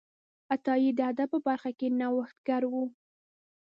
عطایي 0.53 0.89
د 0.95 0.99
ادب 1.11 1.29
په 1.33 1.39
برخه 1.47 1.71
کې 1.79 1.87
نوښتګر 1.99 2.63
و. 2.71 2.73